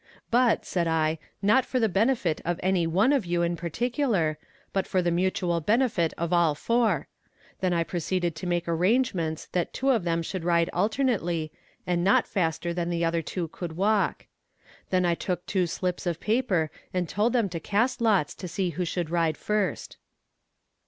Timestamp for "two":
9.75-9.91, 13.21-13.49, 15.45-15.67